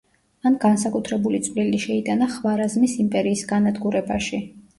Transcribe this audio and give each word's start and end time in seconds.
მან 0.45 0.53
განსაკუთრებული 0.61 1.41
წვლილი 1.47 1.81
შეიტანა 1.83 2.31
ხვარაზმის 2.37 2.97
იმპერიის 3.05 3.45
განადგურებაში. 3.53 4.43